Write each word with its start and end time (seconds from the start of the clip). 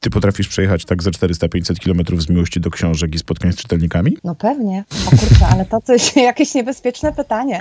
Ty 0.00 0.10
potrafisz 0.10 0.48
przejechać 0.48 0.84
tak 0.84 1.02
za 1.02 1.10
400-500 1.10 1.78
kilometrów 1.78 2.22
z 2.22 2.28
miłości 2.28 2.60
do 2.60 2.70
książek 2.70 3.14
i 3.14 3.18
spotkań 3.18 3.52
z 3.52 3.56
czytelnikami? 3.56 4.16
No 4.24 4.34
pewnie. 4.34 4.84
O 5.06 5.10
kurczę, 5.10 5.46
ale 5.52 5.64
to 5.64 5.80
coś, 5.80 6.16
jakieś 6.16 6.54
niebezpieczne 6.54 7.12
pytanie. 7.12 7.58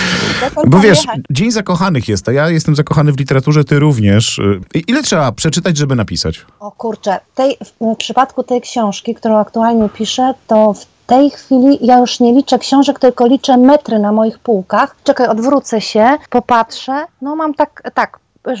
Bo 0.66 0.80
wiesz, 0.80 1.06
Dzień 1.30 1.50
Zakochanych 1.50 2.08
jest, 2.08 2.28
a 2.28 2.32
ja 2.32 2.50
jestem 2.50 2.76
zakochany 2.76 3.12
w 3.12 3.18
literaturze, 3.18 3.64
ty 3.64 3.78
również. 3.78 4.40
Ile 4.86 5.02
trzeba 5.02 5.32
przeczytać, 5.32 5.76
żeby 5.76 5.96
napisać? 5.96 6.46
O 6.60 6.70
kurczę, 6.70 7.20
tej, 7.34 7.56
w 7.80 7.96
przypadku 7.96 8.42
tej 8.42 8.60
książki, 8.60 9.14
którą 9.14 9.38
aktualnie 9.38 9.88
piszę, 9.88 10.34
to 10.46 10.72
w 10.72 10.86
tej 11.06 11.30
chwili 11.30 11.86
ja 11.86 11.98
już 11.98 12.20
nie 12.20 12.32
liczę 12.32 12.58
książek, 12.58 12.98
tylko 12.98 13.26
liczę 13.26 13.56
metry 13.56 13.98
na 13.98 14.12
moich 14.12 14.38
półkach. 14.38 14.96
Czekaj, 15.04 15.28
odwrócę 15.28 15.80
się, 15.80 16.16
popatrzę. 16.30 17.06
No 17.22 17.36
mam 17.36 17.54
tak, 17.54 17.90
tak, 17.94 18.18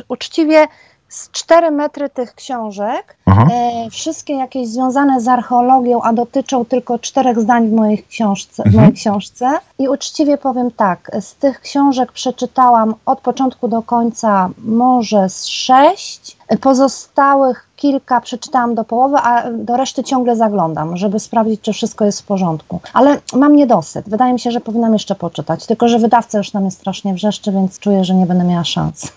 uczciwie 0.08 0.66
z 1.14 1.30
4 1.30 1.70
metry 1.70 2.10
tych 2.10 2.34
książek, 2.34 3.16
e, 3.26 3.90
wszystkie 3.90 4.34
jakieś 4.34 4.68
związane 4.68 5.20
z 5.20 5.28
archeologią, 5.28 6.02
a 6.02 6.12
dotyczą 6.12 6.64
tylko 6.64 6.98
czterech 6.98 7.40
zdań 7.40 7.68
w 7.68 7.72
mojej 7.72 8.02
książce. 8.02 8.62
W 8.62 8.66
mojej 8.66 8.78
mhm. 8.78 8.92
książce. 8.92 9.58
I 9.78 9.88
uczciwie 9.88 10.38
powiem 10.38 10.70
tak, 10.70 11.10
z 11.20 11.34
tych 11.34 11.60
książek 11.60 12.12
przeczytałam 12.12 12.94
od 13.06 13.20
początku 13.20 13.68
do 13.68 13.82
końca 13.82 14.50
może 14.58 15.28
z 15.28 15.46
sześć, 15.46 16.36
pozostałych 16.60 17.68
kilka 17.76 18.20
przeczytałam 18.20 18.74
do 18.74 18.84
połowy, 18.84 19.16
a 19.16 19.50
do 19.52 19.76
reszty 19.76 20.04
ciągle 20.04 20.36
zaglądam, 20.36 20.96
żeby 20.96 21.20
sprawdzić, 21.20 21.60
czy 21.60 21.72
wszystko 21.72 22.04
jest 22.04 22.20
w 22.20 22.24
porządku. 22.24 22.80
Ale 22.92 23.20
mam 23.36 23.56
niedosyt. 23.56 24.08
Wydaje 24.08 24.32
mi 24.32 24.40
się, 24.40 24.50
że 24.50 24.60
powinnam 24.60 24.92
jeszcze 24.92 25.14
poczytać. 25.14 25.66
Tylko, 25.66 25.88
że 25.88 25.98
wydawca 25.98 26.38
już 26.38 26.52
na 26.52 26.60
mnie 26.60 26.70
strasznie 26.70 27.14
wrzeszczy, 27.14 27.52
więc 27.52 27.78
czuję, 27.78 28.04
że 28.04 28.14
nie 28.14 28.26
będę 28.26 28.44
miała 28.44 28.64
szans. 28.64 29.12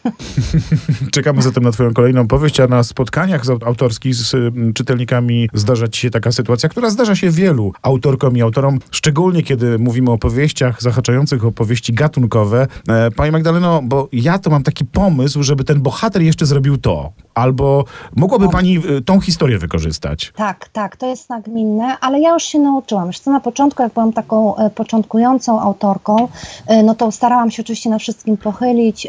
Czekamy 1.15 1.41
zatem 1.41 1.63
na 1.63 1.71
Twoją 1.71 1.93
kolejną 1.93 2.27
powieść, 2.27 2.59
a 2.59 2.67
na 2.67 2.83
spotkaniach 2.83 3.41
autorskich 3.65 4.15
z 4.15 4.33
mm, 4.33 4.73
czytelnikami 4.73 5.49
zdarza 5.53 5.87
Ci 5.87 6.01
się 6.01 6.09
taka 6.09 6.31
sytuacja, 6.31 6.69
która 6.69 6.89
zdarza 6.89 7.15
się 7.15 7.29
wielu 7.29 7.71
autorkom 7.81 8.37
i 8.37 8.41
autorom, 8.41 8.79
szczególnie 8.91 9.43
kiedy 9.43 9.79
mówimy 9.79 10.11
o 10.11 10.17
powieściach 10.17 10.81
zahaczających 10.81 11.45
o 11.45 11.51
powieści 11.51 11.93
gatunkowe. 11.93 12.67
E, 12.87 13.11
Pani 13.11 13.31
Magdaleno, 13.31 13.81
bo 13.83 14.09
ja 14.11 14.39
to 14.39 14.49
mam 14.49 14.63
taki 14.63 14.85
pomysł, 14.85 15.43
żeby 15.43 15.63
ten 15.63 15.81
bohater 15.81 16.21
jeszcze 16.21 16.45
zrobił 16.45 16.77
to. 16.77 17.11
Albo 17.37 17.83
mogłoby 18.15 18.45
no. 18.45 18.51
pani 18.51 18.77
y, 18.77 19.01
tą 19.01 19.19
historię 19.19 19.57
wykorzystać. 19.57 20.33
Tak, 20.35 20.69
tak, 20.69 20.95
to 20.95 21.07
jest 21.07 21.29
nagminne, 21.29 21.97
ale 22.01 22.19
ja 22.19 22.33
już 22.33 22.43
się 22.43 22.59
nauczyłam. 22.59 23.07
Jeszcze 23.07 23.31
na 23.31 23.39
początku, 23.39 23.83
jak 23.83 23.93
byłam 23.93 24.13
taką 24.13 24.55
e, 24.55 24.69
początkującą 24.69 25.61
autorką, 25.61 26.27
e, 26.67 26.83
no 26.83 26.95
to 26.95 27.11
starałam 27.11 27.51
się 27.51 27.63
oczywiście 27.63 27.89
na 27.89 27.99
wszystkim 27.99 28.37
pochylić, 28.37 29.07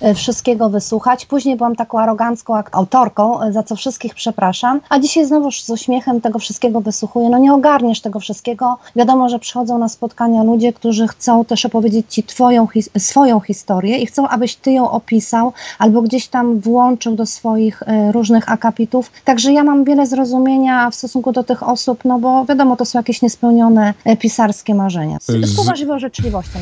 e, 0.00 0.14
wszystkiego 0.14 0.70
wysłuchać. 0.70 1.26
Później 1.26 1.56
byłam 1.56 1.76
taką 1.76 1.98
arogancką 1.98 2.54
autorką, 2.72 3.52
za 3.52 3.62
co 3.62 3.76
wszystkich 3.76 4.14
przepraszam, 4.14 4.80
a 4.88 4.98
dzisiaj 4.98 5.26
znowu 5.26 5.52
z 5.52 5.70
uśmiechem 5.70 6.20
tego 6.20 6.38
wszystkiego 6.38 6.80
wysłuchuję. 6.80 7.28
No 7.28 7.38
nie 7.38 7.54
ogarniesz 7.54 8.00
tego 8.00 8.20
wszystkiego. 8.20 8.78
Wiadomo, 8.96 9.28
że 9.28 9.38
przychodzą 9.38 9.78
na 9.78 9.88
spotkania 9.88 10.42
ludzie, 10.42 10.72
którzy 10.72 11.08
chcą 11.08 11.44
też 11.44 11.66
opowiedzieć 11.66 12.06
ci 12.08 12.22
twoją, 12.22 12.68
swoją 12.98 13.40
historię 13.40 13.98
i 13.98 14.06
chcą, 14.06 14.28
abyś 14.28 14.56
ty 14.56 14.72
ją 14.72 14.90
opisał 14.90 15.52
albo 15.78 16.02
gdzieś 16.02 16.28
tam 16.28 16.60
włączył 16.60 17.16
do 17.16 17.26
swoich 17.66 17.82
różnych 18.12 18.50
akapitów. 18.50 19.10
Także 19.24 19.52
ja 19.52 19.64
mam 19.64 19.84
wiele 19.84 20.06
zrozumienia 20.06 20.90
w 20.90 20.94
stosunku 20.94 21.32
do 21.32 21.44
tych 21.44 21.62
osób, 21.62 22.04
no 22.04 22.18
bo 22.18 22.44
wiadomo, 22.44 22.76
to 22.76 22.84
są 22.84 22.98
jakieś 22.98 23.22
niespełnione 23.22 23.94
e, 24.04 24.16
pisarskie 24.16 24.74
marzenia. 24.74 25.18
Z, 25.20 25.46
z 25.46 25.56
poważliwą 25.56 25.98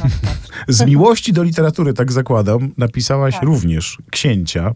na 0.03 0.09
przykład. 0.09 0.35
Z 0.69 0.87
miłości 0.87 1.33
do 1.33 1.43
literatury, 1.43 1.95
tak 1.95 2.13
zakładam, 2.13 2.71
napisałaś 2.79 3.35
tak. 3.35 3.43
również 3.43 3.99
księcia 4.11 4.73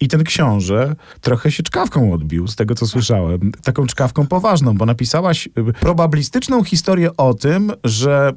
i 0.00 0.08
ten 0.08 0.24
książę 0.24 0.94
trochę 1.20 1.50
się 1.50 1.62
czkawką 1.62 2.12
odbił, 2.12 2.48
z 2.48 2.56
tego 2.56 2.74
co 2.74 2.86
słyszałem. 2.86 3.52
Taką 3.64 3.86
czkawką 3.86 4.26
poważną, 4.26 4.74
bo 4.74 4.86
napisałaś 4.86 5.46
y, 5.46 5.72
probablistyczną 5.80 6.64
historię 6.64 7.16
o 7.16 7.34
tym, 7.34 7.72
że 7.84 8.32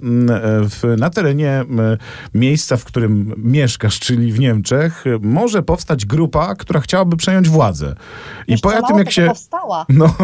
w, 0.69 0.95
na 0.97 1.09
terenie 1.09 1.65
miejsca, 2.33 2.77
w 2.77 2.85
którym 2.85 3.33
mieszkasz, 3.37 3.99
czyli 3.99 4.31
w 4.31 4.39
Niemczech, 4.39 5.03
może 5.21 5.63
powstać 5.63 6.05
grupa, 6.05 6.55
która 6.55 6.79
chciałaby 6.79 7.08
przejąć 7.17 7.49
władzę. 7.49 7.95
I 8.47 8.57
po 8.57 8.87
tym, 8.87 8.97
jak 8.97 9.11
się. 9.11 9.25
Powstała. 9.27 9.85
No, 9.99 10.15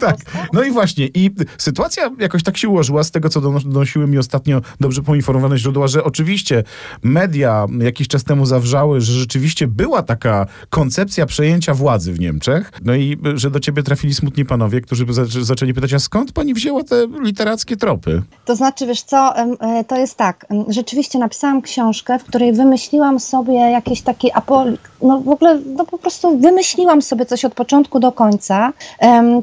tak. 0.00 0.16
No 0.52 0.62
i 0.62 0.70
właśnie. 0.70 1.06
I 1.06 1.30
sytuacja 1.58 2.10
jakoś 2.18 2.42
tak 2.42 2.56
się 2.56 2.68
ułożyła 2.68 3.04
z 3.04 3.10
tego, 3.10 3.28
co 3.28 3.40
donosiły 3.40 4.06
mi 4.06 4.18
ostatnio 4.18 4.60
dobrze 4.80 5.02
poinformowane 5.02 5.58
źródła, 5.58 5.86
że 5.86 6.04
oczywiście 6.04 6.64
media 7.02 7.66
jakiś 7.80 8.08
czas 8.08 8.24
temu 8.24 8.46
zawrzały, 8.46 9.00
że 9.00 9.12
rzeczywiście 9.12 9.66
była 9.66 10.02
taka 10.02 10.46
koncepcja 10.70 11.26
przejęcia 11.26 11.74
władzy 11.74 12.12
w 12.12 12.20
Niemczech. 12.20 12.72
No 12.84 12.94
i 12.94 13.18
że 13.34 13.50
do 13.50 13.60
ciebie 13.60 13.82
trafili 13.82 14.14
smutni 14.14 14.44
panowie, 14.44 14.80
którzy 14.80 15.06
zaczęli 15.26 15.74
pytać, 15.74 15.94
a 15.94 15.98
skąd 15.98 16.32
pani 16.32 16.54
wzięła 16.54 16.84
te 16.84 17.06
literackie 17.22 17.76
tropy? 17.76 18.22
To 18.44 18.56
znaczy, 18.56 18.86
wiesz 18.86 19.02
co, 19.02 19.36
e, 19.36 19.84
to 19.84 19.96
jest 19.96 20.16
tak. 20.16 20.46
Rzeczywiście 20.68 21.18
napisałam 21.18 21.62
książkę, 21.62 22.18
w 22.18 22.24
której 22.24 22.52
wymyśliłam 22.52 23.20
sobie 23.20 23.54
jakieś 23.54 24.02
takie 24.02 24.36
apol... 24.36 24.78
No 25.02 25.20
w 25.20 25.28
ogóle, 25.28 25.58
no 25.66 25.84
po 25.86 25.98
prostu 25.98 26.38
wymyśliłam 26.38 27.02
sobie 27.02 27.26
coś 27.26 27.44
od 27.44 27.54
początku 27.54 28.00
do 28.00 28.12
końca, 28.12 28.72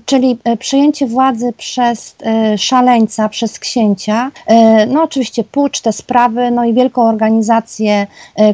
czyli 0.06 0.38
e, 0.44 0.58
przejęcie 0.58 1.08
władzy 1.08 1.53
przez 1.58 2.16
e, 2.25 2.58
szaleńca, 2.58 3.30
przez 3.30 3.59
księcia, 3.59 4.31
e, 4.46 4.86
no 4.86 5.03
oczywiście 5.03 5.44
pucz, 5.44 5.81
te 5.81 5.94
sprawy, 5.94 6.52
no 6.52 6.66
i 6.66 6.74
wielką 6.74 7.09
organizację, 7.09 8.08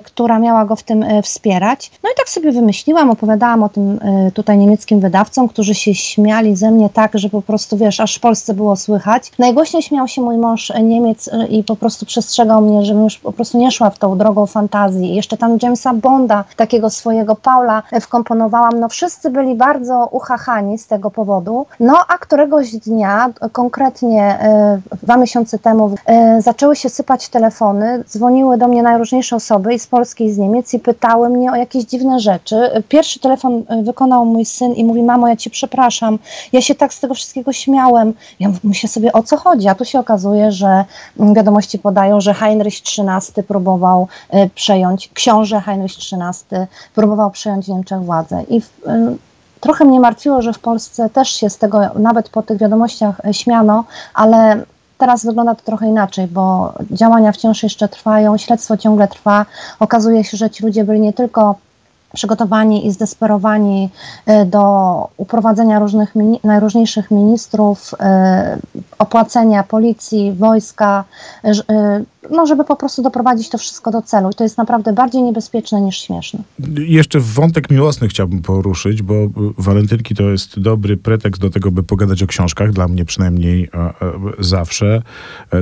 która 0.03 0.39
miała 0.39 0.65
go 0.65 0.75
w 0.75 0.83
tym 0.83 1.05
wspierać. 1.23 1.91
No 2.03 2.09
i 2.09 2.13
tak 2.17 2.29
sobie 2.29 2.51
wymyśliłam, 2.51 3.09
opowiadałam 3.09 3.63
o 3.63 3.69
tym 3.69 3.99
tutaj 4.33 4.57
niemieckim 4.57 4.99
wydawcom, 4.99 5.47
którzy 5.47 5.75
się 5.75 5.95
śmiali 5.95 6.55
ze 6.55 6.71
mnie 6.71 6.89
tak, 6.89 7.11
że 7.19 7.29
po 7.29 7.41
prostu, 7.41 7.77
wiesz, 7.77 7.99
aż 7.99 8.15
w 8.15 8.19
Polsce 8.19 8.53
było 8.53 8.75
słychać. 8.75 9.31
Najgłośniej 9.39 9.83
śmiał 9.83 10.07
się 10.07 10.21
mój 10.21 10.37
mąż 10.37 10.71
Niemiec 10.83 11.29
i 11.49 11.63
po 11.63 11.75
prostu 11.75 12.05
przestrzegał 12.05 12.61
mnie, 12.61 12.85
żebym 12.85 13.03
już 13.03 13.17
po 13.17 13.31
prostu 13.31 13.57
nie 13.57 13.71
szła 13.71 13.89
w 13.89 13.99
tą 13.99 14.17
drogą 14.17 14.45
fantazji. 14.45 15.15
Jeszcze 15.15 15.37
tam 15.37 15.57
Jamesa 15.61 15.93
Bonda, 15.93 16.43
takiego 16.55 16.89
swojego 16.95 17.35
Paula 17.35 17.83
wkomponowałam, 18.01 18.79
no 18.79 18.89
wszyscy 18.89 19.29
byli 19.29 19.55
bardzo 19.55 20.07
uchachani 20.11 20.77
z 20.77 20.87
tego 20.87 21.11
powodu. 21.11 21.65
No 21.79 21.97
a 22.07 22.17
któregoś 22.17 22.75
dnia, 22.75 23.29
konkretnie 23.51 24.23
e, 24.23 24.81
dwa 25.03 25.17
miesiące 25.17 25.59
temu, 25.59 25.95
e, 26.05 26.41
zaczęły 26.41 26.75
się 26.75 26.89
sypać 26.89 27.29
telefony, 27.29 28.03
dzwoniły 28.07 28.57
do 28.57 28.67
mnie 28.67 28.83
najróżniejsze 28.83 29.35
osoby 29.35 29.73
i 29.73 29.79
z 29.79 29.87
Polski 29.87 30.25
i 30.25 30.31
z 30.31 30.37
Niemiec 30.37 30.73
i 30.73 30.79
pytały 30.79 31.29
mnie 31.29 31.51
o 31.51 31.55
jakieś 31.55 31.83
dziwne 31.83 32.19
rzeczy. 32.19 32.83
Pierwszy 32.89 33.19
telefon 33.19 33.63
e, 33.67 33.83
wykonał 33.83 34.25
mój 34.25 34.45
syn 34.45 34.73
i 34.73 34.83
mówi, 34.83 35.03
mamo, 35.03 35.27
ja 35.27 35.35
cię 35.35 35.49
przepraszam, 35.49 36.19
ja 36.53 36.61
się 36.61 36.75
tak 36.75 36.93
z 36.93 36.99
tego 36.99 37.13
wszystkiego 37.13 37.53
śmiałem. 37.53 38.13
Ja 38.39 38.49
myślę 38.63 38.89
sobie, 38.89 39.13
o 39.13 39.23
co 39.23 39.37
chodzi? 39.37 39.67
A 39.67 39.75
tu 39.75 39.85
się 39.85 39.99
okazuje, 39.99 40.51
że 40.51 40.85
mm, 41.19 41.33
wiadomości 41.33 41.79
podają, 41.79 42.21
że 42.21 42.33
Heinrich 42.33 42.75
XIII 42.75 43.43
próbował 43.43 44.07
przejąć, 44.55 45.09
książę 45.13 45.61
Heinrich 45.61 45.93
XIII 45.93 46.59
próbował 46.95 47.31
przejąć 47.31 47.65
w 47.65 47.69
Niemczech 47.69 47.99
władzę. 47.99 48.43
I 48.49 48.61
w, 48.61 48.69
Trochę 49.65 49.85
mnie 49.85 49.99
martwiło, 49.99 50.41
że 50.41 50.53
w 50.53 50.59
Polsce 50.59 51.09
też 51.09 51.29
się 51.29 51.49
z 51.49 51.57
tego, 51.57 51.79
nawet 51.95 52.29
po 52.29 52.41
tych 52.41 52.57
wiadomościach, 52.57 53.21
e, 53.25 53.33
śmiano, 53.33 53.83
ale 54.13 54.63
teraz 54.97 55.25
wygląda 55.25 55.55
to 55.55 55.61
trochę 55.65 55.87
inaczej, 55.87 56.27
bo 56.27 56.73
działania 56.91 57.31
wciąż 57.31 57.63
jeszcze 57.63 57.87
trwają, 57.87 58.37
śledztwo 58.37 58.77
ciągle 58.77 59.07
trwa. 59.07 59.45
Okazuje 59.79 60.23
się, 60.23 60.37
że 60.37 60.49
ci 60.49 60.63
ludzie 60.63 60.83
byli 60.83 60.99
nie 60.99 61.13
tylko 61.13 61.55
przygotowani 62.15 62.87
i 62.87 62.91
zdesperowani 62.91 63.89
e, 64.25 64.45
do 64.45 64.63
uprowadzenia 65.17 65.79
różnych, 65.79 66.13
najróżniejszych 66.43 67.11
ministrów, 67.11 67.91
e, 67.99 68.57
opłacenia 68.99 69.63
policji, 69.63 70.33
wojska, 70.33 71.03
e, 71.43 72.03
no 72.31 72.45
żeby 72.45 72.63
po 72.63 72.75
prostu 72.75 73.01
doprowadzić 73.01 73.49
to 73.49 73.57
wszystko 73.57 73.91
do 73.91 74.01
celu. 74.01 74.29
I 74.29 74.33
to 74.33 74.43
jest 74.43 74.57
naprawdę 74.57 74.93
bardziej 74.93 75.23
niebezpieczne 75.23 75.81
niż 75.81 75.97
śmieszne. 75.97 76.39
Jeszcze 76.77 77.19
wątek 77.19 77.69
miłosny 77.69 78.07
chciałbym 78.07 78.41
poruszyć, 78.41 79.01
bo 79.01 79.13
walentynki 79.57 80.15
to 80.15 80.23
jest 80.23 80.59
dobry 80.59 80.97
pretekst 80.97 81.41
do 81.41 81.49
tego, 81.49 81.71
by 81.71 81.83
pogadać 81.83 82.23
o 82.23 82.27
książkach, 82.27 82.71
dla 82.71 82.87
mnie 82.87 83.05
przynajmniej 83.05 83.69
zawsze. 84.39 85.01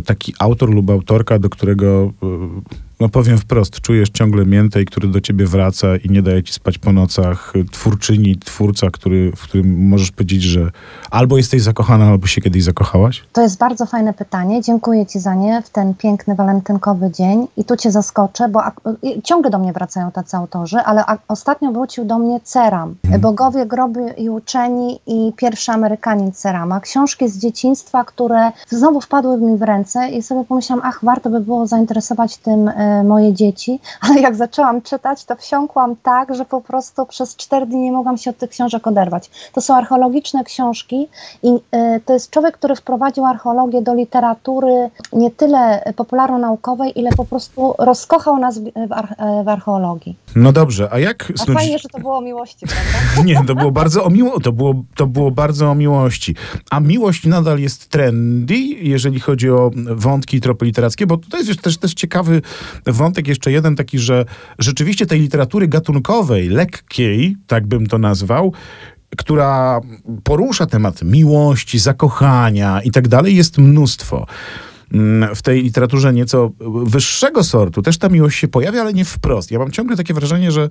Taki 0.06 0.33
autor 0.39 0.69
lub 0.69 0.89
autorka, 0.89 1.39
do 1.39 1.50
którego 1.50 2.12
no 3.04 3.10
powiem 3.10 3.38
wprost, 3.38 3.82
czujesz 3.82 4.10
ciągle 4.10 4.46
miętę 4.46 4.82
i 4.82 4.86
który 4.86 5.08
do 5.08 5.22
ciebie 5.22 5.46
wraca 5.46 5.88
i 5.98 6.10
nie 6.10 6.22
daje 6.22 6.44
ci 6.44 6.54
spać 6.54 6.78
po 6.78 6.92
nocach, 6.92 7.54
twórczyni, 7.72 8.38
twórca, 8.38 8.90
który, 8.92 9.32
w 9.36 9.42
którym 9.42 9.88
możesz 9.88 10.12
powiedzieć, 10.12 10.44
że 10.44 10.72
albo 11.12 11.38
jesteś 11.38 11.62
zakochana, 11.62 12.06
albo 12.06 12.28
się 12.28 12.42
kiedyś 12.42 12.64
zakochałaś? 12.64 13.24
To 13.34 13.42
jest 13.42 13.58
bardzo 13.58 13.86
fajne 13.86 14.14
pytanie. 14.14 14.62
Dziękuję 14.62 15.06
ci 15.06 15.20
za 15.20 15.36
nie 15.36 15.62
w 15.62 15.70
ten 15.70 15.94
piękny 15.94 16.36
walentynkowy 16.36 17.12
dzień. 17.12 17.48
I 17.58 17.66
tu 17.66 17.78
cię 17.78 17.92
zaskoczę, 17.92 18.50
bo 18.50 18.62
ciągle 19.24 19.52
do 19.52 19.60
mnie 19.60 19.74
wracają 19.74 20.12
tacy 20.12 20.38
autorzy, 20.38 20.78
ale 20.78 21.04
ostatnio 21.28 21.72
wrócił 21.72 22.06
do 22.06 22.20
mnie 22.20 22.40
Ceram. 22.44 22.96
Hmm. 23.02 23.22
Bogowie, 23.22 23.66
groby 23.66 24.14
i 24.18 24.30
uczeni 24.30 25.00
i 25.08 25.34
pierwszy 25.38 25.72
Amerykanin 25.72 26.32
Cerama. 26.32 26.80
Książki 26.80 27.30
z 27.30 27.38
dzieciństwa, 27.38 28.04
które 28.06 28.52
znowu 28.70 29.02
wpadły 29.02 29.38
mi 29.38 29.58
w 29.58 29.62
ręce 29.62 30.10
i 30.10 30.24
sobie 30.24 30.44
pomyślałam, 30.44 30.86
ach, 30.86 31.00
warto 31.04 31.30
by 31.30 31.40
było 31.40 31.68
zainteresować 31.68 32.38
tym 32.38 32.68
e, 32.68 32.93
moje 33.04 33.34
dzieci, 33.34 33.80
ale 34.10 34.22
jak 34.22 34.36
zaczęłam 34.36 34.81
czytać, 34.81 35.25
to 35.25 35.36
wsiąkłam 35.36 35.95
tak, 36.04 36.36
że 36.36 36.45
po 36.45 36.62
prostu 36.62 37.06
przez 37.06 37.36
cztery 37.36 37.66
dni 37.66 37.81
nie 37.81 37.92
mogłam 37.92 38.18
się 38.18 38.30
od 38.30 38.38
tych 38.38 38.50
książek 38.50 38.88
oderwać. 38.88 39.30
To 39.54 39.62
są 39.62 39.75
archeologiczne 39.75 40.44
książki 40.44 41.07
i 41.44 41.50
e, 41.72 42.00
to 42.00 42.13
jest 42.13 42.30
człowiek, 42.30 42.57
który 42.57 42.75
wprowadził 42.75 43.25
archeologię 43.25 43.81
do 43.81 43.94
literatury 43.94 44.90
nie 45.13 45.31
tyle 45.31 45.94
popularno-naukowej, 45.95 47.00
ile 47.00 47.10
po 47.18 47.25
prostu 47.25 47.74
rozkochał 47.80 48.40
nas 48.40 48.60
w, 48.60 48.72
w 49.45 49.50
archeologii. 49.50 50.18
No 50.36 50.51
dobrze, 50.51 50.90
a 50.92 51.00
jak... 51.00 51.34
A 51.50 51.54
fajnie, 51.54 51.80
że 51.80 51.90
to 51.90 52.00
było 52.00 52.18
o 52.18 52.22
miłości, 52.22 52.66
prawda? 52.68 53.24
Nie, 53.24 53.45
to 53.48 53.56
było 53.56 53.72
bardzo 53.72 54.04
o 54.04 54.10
miło, 54.10 54.40
to 54.40 54.51
było, 54.51 54.74
to 54.95 55.07
było 55.07 55.31
bardzo 55.31 55.72
o 55.72 55.75
miłości. 55.75 56.36
A 56.69 56.80
miłość 56.80 57.25
nadal 57.25 57.60
jest 57.60 57.90
trendy, 57.90 58.56
jeżeli 58.81 59.19
chodzi 59.19 59.50
o 59.50 59.72
wątki 59.95 60.42
tropy 60.42 60.66
literackie, 60.66 61.07
bo 61.07 61.18
to 61.18 61.38
jest 61.38 61.62
też, 61.62 61.78
też 61.78 61.94
ciekawy 61.94 62.42
wątek, 62.86 63.28
jeszcze 63.28 63.52
jeden 63.52 63.75
taki, 63.75 64.00
że 64.00 64.25
rzeczywiście 64.60 65.06
tej 65.06 65.20
literatury 65.20 65.68
gatunkowej, 65.68 66.50
lekkiej, 66.50 67.38
tak 67.48 67.68
bym 67.68 67.88
to 67.88 67.98
nazwał, 67.98 68.54
która 69.18 69.81
porusza 70.24 70.66
temat 70.66 71.02
miłości, 71.04 71.80
zakochania 71.80 72.81
i 72.81 72.92
tak 72.92 73.08
dalej, 73.08 73.36
jest 73.36 73.58
mnóstwo. 73.58 74.25
Mm, 74.94 75.36
w 75.36 75.42
tej 75.42 75.64
literaturze 75.64 76.14
nieco 76.14 76.52
wyższego 76.86 77.44
sortu 77.44 77.81
też 77.81 77.98
ta 77.98 78.10
miłość 78.10 78.40
się 78.40 78.48
pojawia, 78.48 78.81
ale 78.81 78.94
nie 78.94 79.06
wprost. 79.06 79.52
Ja 79.52 79.60
mam 79.60 79.72
ciągle 79.72 79.98
takie 79.98 80.14
wrażenie, 80.14 80.52
że, 80.52 80.69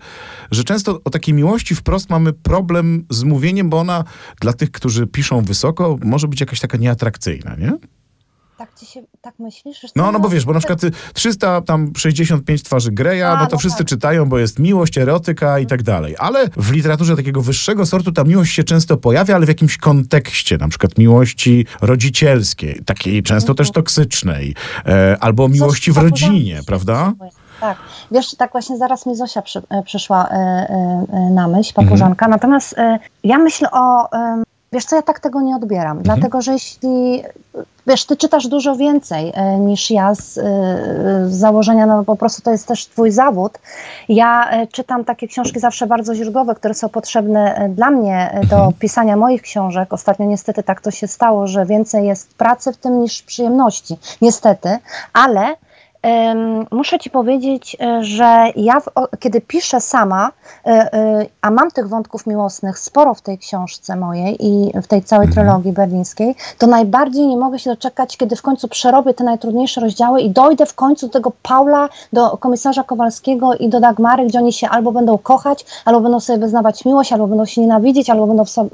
że 0.50 0.64
często 0.64 1.00
o 1.04 1.10
takiej 1.10 1.34
miłości 1.34 1.74
wprost 1.74 2.10
mamy 2.10 2.32
problem 2.32 3.04
z 3.10 3.24
mówieniem, 3.24 3.70
bo 3.70 3.78
ona 3.78 4.04
dla 4.40 4.52
tych, 4.52 4.70
którzy 4.70 5.06
piszą 5.06 5.42
wysoko, 5.42 5.98
może 6.04 6.28
być 6.28 6.40
jakaś 6.40 6.60
taka 6.60 6.78
nieatrakcyjna, 6.78 7.56
nie? 7.56 7.72
Tak 8.62 8.74
ci 8.74 8.86
się, 8.86 9.02
tak 9.20 9.34
myślisz? 9.38 9.78
No, 9.96 10.12
no 10.12 10.20
bo 10.20 10.28
wiesz, 10.28 10.44
bo 10.44 10.52
na 10.52 10.58
przykład 10.58 10.80
365 11.14 12.62
twarzy 12.62 12.92
Greya, 12.92 13.22
A, 13.22 13.36
no 13.36 13.46
to 13.46 13.52
no 13.52 13.58
wszyscy 13.58 13.78
tak. 13.78 13.86
czytają, 13.86 14.28
bo 14.28 14.38
jest 14.38 14.58
miłość, 14.58 14.98
erotyka 14.98 15.58
i 15.58 15.66
tak 15.66 15.82
dalej. 15.82 16.16
Ale 16.18 16.48
w 16.56 16.72
literaturze 16.72 17.16
takiego 17.16 17.42
wyższego 17.42 17.86
sortu 17.86 18.12
ta 18.12 18.24
miłość 18.24 18.54
się 18.54 18.64
często 18.64 18.96
pojawia, 18.96 19.34
ale 19.34 19.46
w 19.46 19.48
jakimś 19.48 19.78
kontekście, 19.78 20.58
na 20.58 20.68
przykład 20.68 20.98
miłości 20.98 21.66
rodzicielskiej, 21.80 22.80
takiej 22.84 23.22
często 23.22 23.54
też 23.54 23.68
mhm. 23.68 23.84
toksycznej, 23.84 24.54
e, 24.86 25.16
albo 25.20 25.48
miłości 25.48 25.92
w 25.92 25.96
rodzinie, 25.96 26.60
prawda? 26.66 27.12
Tak, 27.60 27.78
wiesz, 28.10 28.34
tak 28.36 28.52
właśnie 28.52 28.78
zaraz 28.78 29.06
mi 29.06 29.16
Zosia 29.16 29.42
przy, 29.42 29.62
e, 29.70 29.82
przyszła 29.82 30.28
e, 30.28 30.34
e, 30.34 31.30
na 31.34 31.48
myśl, 31.48 31.74
papużanka. 31.74 32.26
Mhm. 32.26 32.30
Natomiast 32.30 32.78
e, 32.78 32.98
ja 33.24 33.38
myślę 33.38 33.70
o 33.70 34.08
Wiesz 34.72 34.84
co, 34.84 34.96
ja 34.96 35.02
tak 35.02 35.20
tego 35.20 35.40
nie 35.40 35.56
odbieram, 35.56 35.98
mhm. 35.98 36.02
dlatego 36.02 36.42
że 36.42 36.52
jeśli, 36.52 37.22
wiesz, 37.86 38.06
ty 38.06 38.16
czytasz 38.16 38.46
dużo 38.46 38.76
więcej 38.76 39.32
e, 39.34 39.58
niż 39.58 39.90
ja 39.90 40.14
z, 40.14 40.38
e, 40.38 40.42
z, 41.28 41.32
założenia, 41.32 41.86
no 41.86 42.04
po 42.04 42.16
prostu 42.16 42.42
to 42.42 42.50
jest 42.50 42.68
też 42.68 42.86
twój 42.86 43.10
zawód. 43.10 43.58
Ja 44.08 44.50
e, 44.50 44.66
czytam 44.66 45.04
takie 45.04 45.28
książki 45.28 45.60
zawsze 45.60 45.86
bardzo 45.86 46.14
źródłowe, 46.14 46.54
które 46.54 46.74
są 46.74 46.88
potrzebne 46.88 47.68
dla 47.74 47.90
mnie 47.90 48.40
do 48.50 48.56
mhm. 48.56 48.72
pisania 48.72 49.16
moich 49.16 49.42
książek. 49.42 49.92
Ostatnio 49.92 50.26
niestety 50.26 50.62
tak 50.62 50.80
to 50.80 50.90
się 50.90 51.08
stało, 51.08 51.46
że 51.46 51.66
więcej 51.66 52.06
jest 52.06 52.34
pracy 52.34 52.72
w 52.72 52.76
tym 52.76 53.00
niż 53.00 53.22
przyjemności. 53.22 53.96
Niestety, 54.22 54.78
ale 55.12 55.56
muszę 56.70 56.98
Ci 56.98 57.10
powiedzieć, 57.10 57.76
e, 57.80 58.04
że 58.04 58.44
ja, 58.56 58.80
w, 58.80 58.86
kiedy 59.18 59.40
piszę 59.40 59.80
sama, 59.80 60.30
e, 60.66 60.68
e, 60.68 61.26
a 61.40 61.50
mam 61.50 61.70
tych 61.70 61.88
wątków 61.88 62.26
miłosnych 62.26 62.78
sporo 62.78 63.14
w 63.14 63.20
tej 63.20 63.38
książce 63.38 63.96
mojej 63.96 64.46
i 64.46 64.72
w 64.82 64.86
tej 64.86 65.02
całej 65.02 65.26
mhm. 65.26 65.46
trylogii 65.46 65.72
berlińskiej, 65.72 66.34
to 66.58 66.66
najbardziej 66.66 67.26
nie 67.26 67.36
mogę 67.36 67.58
się 67.58 67.70
doczekać, 67.70 68.16
kiedy 68.16 68.36
w 68.36 68.42
końcu 68.42 68.68
przerobię 68.68 69.14
te 69.14 69.24
najtrudniejsze 69.24 69.80
rozdziały 69.80 70.20
i 70.20 70.30
dojdę 70.30 70.66
w 70.66 70.74
końcu 70.74 71.06
do 71.06 71.12
tego 71.12 71.32
Paula, 71.42 71.88
do 72.12 72.36
komisarza 72.36 72.84
Kowalskiego 72.84 73.54
i 73.54 73.68
do 73.68 73.80
Dagmary, 73.80 74.26
gdzie 74.26 74.38
oni 74.38 74.52
się 74.52 74.68
albo 74.68 74.92
będą 74.92 75.18
kochać, 75.18 75.66
albo 75.84 76.00
będą 76.00 76.20
sobie 76.20 76.38
wyznawać 76.38 76.84
miłość, 76.84 77.12
albo 77.12 77.26
będą 77.26 77.46
się 77.46 77.60
nienawidzieć, 77.60 78.10
albo 78.10 78.26
będą 78.26 78.44
w, 78.44 78.50
sobie, 78.50 78.70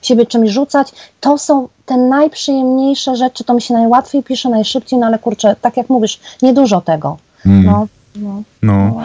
w 0.00 0.06
siebie 0.06 0.26
czymś 0.26 0.50
rzucać. 0.50 0.92
To 1.20 1.38
są 1.38 1.68
te 1.86 1.96
najprzyjemniejsze 1.96 3.16
rzeczy, 3.16 3.44
to 3.44 3.54
mi 3.54 3.62
się 3.62 3.74
najłatwiej 3.74 4.22
pisze, 4.22 4.48
najszybciej, 4.48 4.98
no 4.98 5.06
ale 5.06 5.18
kurczę, 5.18 5.56
tak 5.60 5.76
jak 5.76 5.88
mówisz, 5.88 6.20
niedużo 6.42 6.80
tego. 6.80 7.18
Mm. 7.46 7.64
No. 7.64 7.86
No. 8.16 8.42
No. 8.62 9.04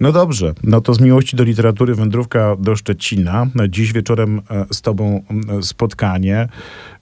no 0.00 0.12
dobrze, 0.12 0.52
no 0.62 0.80
to 0.80 0.94
z 0.94 1.00
miłości 1.00 1.36
do 1.36 1.44
literatury 1.44 1.94
wędrówka 1.94 2.56
do 2.58 2.76
Szczecina. 2.76 3.46
Dziś 3.68 3.92
wieczorem 3.92 4.42
e, 4.50 4.66
z 4.74 4.80
tobą 4.80 5.22
spotkanie. 5.62 6.48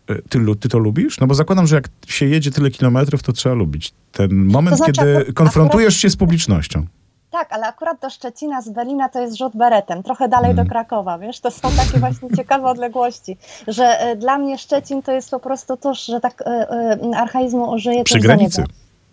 E, 0.09 0.23
ty, 0.29 0.41
ty 0.61 0.69
to 0.69 0.79
lubisz? 0.79 1.21
No 1.21 1.27
bo 1.27 1.35
zakładam, 1.35 1.67
że 1.67 1.77
jak 1.77 1.89
się 2.07 2.27
jedzie 2.27 2.51
tyle 2.51 2.71
kilometrów, 2.71 3.23
to 3.23 3.33
trzeba 3.33 3.55
lubić. 3.55 3.93
Ten 4.13 4.35
moment, 4.35 4.71
to 4.71 4.77
znaczy, 4.77 4.93
kiedy 4.93 5.17
akurat, 5.17 5.35
konfrontujesz 5.35 5.97
się 5.97 6.11
z 6.11 6.17
publicznością. 6.17 6.87
Tak, 7.33 7.53
ale 7.53 7.67
akurat 7.67 8.01
do 8.01 8.11
Szczecina 8.11 8.63
z 8.63 8.69
Berlina 8.69 9.09
to 9.09 9.21
jest 9.21 9.37
rzut 9.37 9.57
beretem, 9.57 10.03
trochę 10.03 10.29
dalej 10.29 10.55
do 10.55 10.63
mm. 10.63 10.71
Krakowa, 10.71 11.19
wiesz, 11.19 11.41
to 11.41 11.51
są 11.51 11.69
takie 11.77 11.99
właśnie 11.99 12.29
ciekawe 12.37 12.69
odległości, 12.69 13.37
że 13.69 14.01
e, 14.01 14.17
dla 14.17 14.39
mnie 14.39 14.59
Szczecin 14.59 15.03
to 15.03 15.13
jest 15.13 15.31
po 15.31 15.41
prostu 15.41 15.77
tuż, 15.77 16.05
że 16.05 16.21
tak 16.21 16.43
e, 16.47 16.99
archaizmu 17.17 17.71
użyję. 17.71 18.05
Przy 18.05 18.19
granicy. 18.19 18.65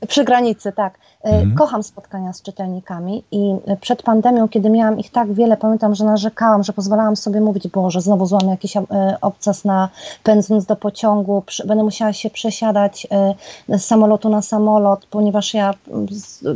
Przy 0.07 0.24
granicy, 0.24 0.72
tak. 0.72 1.00
E, 1.24 1.28
mhm. 1.28 1.56
Kocham 1.56 1.84
spotkania 1.84 2.34
z 2.34 2.42
czytelnikami 2.42 3.24
i 3.31 3.56
przed 3.81 4.04
pandemią, 4.04 4.50
kiedy 4.50 4.69
miałam 4.69 5.00
ich 5.00 5.12
tak 5.12 5.34
wiele, 5.34 5.57
pamiętam, 5.57 5.96
że 5.96 6.06
narzekałam, 6.06 6.63
że 6.63 6.74
pozwalałam 6.74 7.16
sobie 7.16 7.42
mówić, 7.42 7.68
Boże, 7.68 8.01
znowu 8.01 8.25
złamię 8.25 8.50
jakiś 8.50 8.78
e, 8.78 8.84
obcas 9.22 9.66
na 9.66 9.90
pędząc 10.24 10.66
do 10.66 10.75
pociągu, 10.75 11.44
będę 11.66 11.84
musiała 11.84 12.13
się 12.13 12.30
przesiadać 12.30 13.07
e, 13.12 13.80
z 13.80 13.86
samolotu 13.86 14.30
na 14.30 14.42
samolot, 14.42 15.06
ponieważ 15.06 15.54
ja 15.54 15.74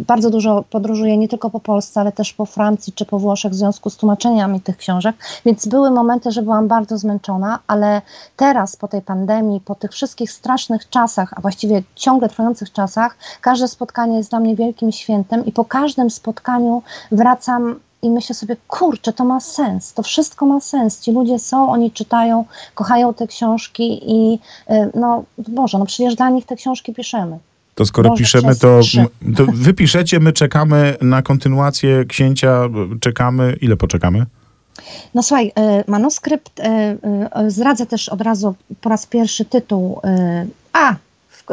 bardzo 0.08 0.30
dużo 0.30 0.64
podróżuję 0.70 1.18
nie 1.18 1.28
tylko 1.28 1.50
po 1.50 1.60
Polsce, 1.60 2.00
ale 2.00 2.12
też 2.12 2.34
po 2.34 2.46
Francji 2.46 2.94
czy 2.94 3.06
po 3.06 3.20
Włoszech 3.20 3.52
w 3.52 3.56
związku 3.56 3.90
z 3.90 3.98
tłumaczeniami 3.98 4.62
tych 4.62 4.78
książek, 4.78 5.16
więc 5.46 5.68
były 5.68 5.92
momenty, 5.92 6.32
że 6.32 6.42
byłam 6.42 6.68
bardzo 6.68 6.98
zmęczona, 6.98 7.60
ale 7.68 8.02
teraz 8.38 8.76
po 8.76 8.88
tej 8.88 9.02
pandemii, 9.02 9.60
po 9.60 9.76
tych 9.76 9.92
wszystkich 9.92 10.32
strasznych 10.32 10.90
czasach, 10.90 11.34
a 11.36 11.42
właściwie 11.42 11.84
ciągle 11.96 12.30
trwających 12.30 12.72
czasach, 12.72 13.18
każde 13.42 13.68
spotkanie 13.68 14.18
jest 14.18 14.30
dla 14.30 14.40
mnie 14.40 14.56
wielkim 14.56 14.92
świętem 14.92 15.46
i 15.46 15.52
po 15.52 15.66
każdym 15.66 16.10
spotkaniu 16.10 16.84
wracam 17.12 17.76
i 18.04 18.10
myślę 18.10 18.36
sobie, 18.36 18.56
kurczę, 18.68 19.14
to 19.14 19.26
ma 19.26 19.40
sens, 19.40 19.94
to 19.94 20.04
wszystko 20.04 20.46
ma 20.46 20.60
sens. 20.60 21.00
Ci 21.00 21.12
ludzie 21.12 21.40
są, 21.40 21.72
oni 21.72 21.92
czytają, 21.92 22.46
kochają 22.76 23.14
te 23.14 23.28
książki 23.28 24.12
i 24.12 24.40
y, 24.70 24.92
no 24.96 25.24
Boże, 25.38 25.78
no 25.78 25.86
przecież 25.86 26.16
dla 26.16 26.30
nich 26.30 26.46
te 26.46 26.56
książki 26.56 26.94
piszemy. 26.94 27.40
To 27.76 27.86
skoro 27.86 28.10
Boże, 28.10 28.24
piszemy, 28.24 28.56
to, 28.56 28.80
to 29.38 29.46
wy 29.54 29.74
piszecie, 29.74 30.20
my 30.20 30.34
czekamy 30.34 30.96
na 31.02 31.22
kontynuację 31.22 32.06
księcia, 32.06 32.70
czekamy, 33.00 33.58
ile 33.62 33.78
poczekamy? 33.78 34.26
No 35.14 35.24
słuchaj, 35.24 35.48
y, 35.48 35.52
manuskrypt, 35.92 36.60
y, 36.60 37.52
zdradzę 37.52 37.86
też 37.86 38.10
od 38.10 38.22
razu 38.22 38.56
po 38.82 38.90
raz 38.90 39.06
pierwszy 39.06 39.46
tytuł. 39.46 40.02
A, 40.74 40.96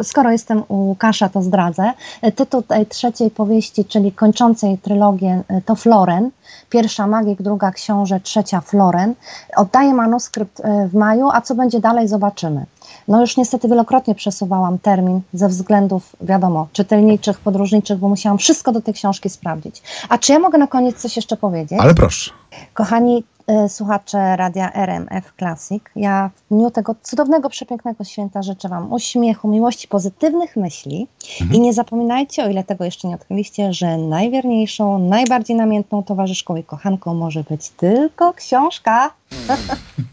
skoro 0.03 0.31
jestem 0.31 0.63
u 0.69 0.77
Łukasza, 0.77 1.29
to 1.29 1.43
zdradzę. 1.43 1.93
Tytuł 2.37 2.63
tej 2.63 2.87
trzeciej 2.87 3.31
powieści, 3.31 3.85
czyli 3.85 4.13
kończącej 4.13 4.79
trylogię, 4.79 5.43
to 5.67 5.75
Floren. 5.75 6.31
Pierwsza 6.71 7.07
Magik, 7.07 7.43
druga 7.43 7.71
Książę, 7.71 8.21
trzecia 8.21 8.61
Floren. 8.61 9.15
Oddaję 9.57 9.95
manuskrypt 9.95 10.61
e, 10.61 10.89
w 10.89 10.95
maju, 10.95 11.29
a 11.33 11.41
co 11.41 11.55
będzie 11.55 11.81
dalej, 11.81 12.09
zobaczymy. 12.09 12.67
No 13.09 13.21
już 13.21 13.37
niestety 13.37 13.69
wielokrotnie 13.69 14.15
przesuwałam 14.15 14.79
termin 14.79 15.21
ze 15.33 15.49
względów, 15.49 16.17
wiadomo, 16.21 16.69
czytelniczych, 16.73 17.41
podróżniczych, 17.41 17.99
bo 17.99 18.09
musiałam 18.09 18.39
wszystko 18.39 18.73
do 18.73 18.81
tej 18.81 18.95
książki 18.95 19.31
sprawdzić. 19.31 19.83
A 20.09 20.19
czy 20.19 20.33
ja 20.33 20.39
mogę 20.39 20.59
na 20.59 20.67
koniec 20.67 20.97
coś 20.97 21.17
jeszcze 21.17 21.37
powiedzieć? 21.37 21.81
Ale 21.81 21.95
proszę. 21.95 22.31
Kochani, 22.75 23.25
E, 23.40 23.40
słuchacze 23.69 24.37
radia 24.37 24.73
RMF 24.73 25.33
Classic. 25.39 25.83
Ja 25.97 26.31
w 26.37 26.55
dniu 26.55 26.71
tego 26.71 26.95
cudownego, 27.03 27.51
przepięknego 27.51 28.05
święta 28.05 28.43
życzę 28.43 28.69
Wam 28.69 28.93
uśmiechu, 28.93 29.49
miłości, 29.49 29.89
pozytywnych 29.89 30.57
myśli 30.57 31.09
mhm. 31.41 31.55
i 31.55 31.61
nie 31.61 31.73
zapominajcie, 31.73 32.45
o 32.45 32.49
ile 32.49 32.65
tego 32.65 32.85
jeszcze 32.85 33.09
nie 33.09 33.15
odkryliście, 33.15 33.73
że 33.73 33.97
najwierniejszą, 33.97 34.99
najbardziej 34.99 35.57
namiętną 35.57 36.03
towarzyszką 36.03 36.57
i 36.57 36.65
kochanką 36.65 37.15
może 37.15 37.45
być 37.45 37.69
tylko 37.69 38.33
książka. 38.33 39.11